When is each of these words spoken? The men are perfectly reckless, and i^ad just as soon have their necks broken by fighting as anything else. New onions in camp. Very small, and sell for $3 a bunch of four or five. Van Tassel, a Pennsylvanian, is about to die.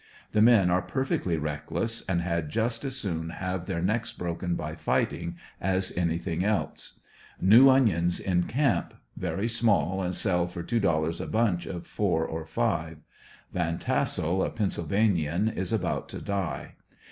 The 0.31 0.41
men 0.41 0.71
are 0.71 0.81
perfectly 0.81 1.37
reckless, 1.37 2.01
and 2.09 2.21
i^ad 2.21 2.47
just 2.47 2.83
as 2.83 2.95
soon 2.95 3.29
have 3.29 3.67
their 3.67 3.83
necks 3.83 4.11
broken 4.11 4.55
by 4.55 4.73
fighting 4.73 5.35
as 5.61 5.95
anything 5.95 6.43
else. 6.43 6.99
New 7.39 7.69
onions 7.69 8.19
in 8.19 8.45
camp. 8.45 8.95
Very 9.15 9.47
small, 9.47 10.01
and 10.01 10.15
sell 10.15 10.47
for 10.47 10.63
$3 10.63 11.21
a 11.21 11.27
bunch 11.27 11.67
of 11.67 11.85
four 11.85 12.25
or 12.25 12.47
five. 12.47 12.97
Van 13.53 13.77
Tassel, 13.77 14.43
a 14.43 14.49
Pennsylvanian, 14.49 15.47
is 15.49 15.71
about 15.71 16.09
to 16.09 16.19
die. 16.19 16.73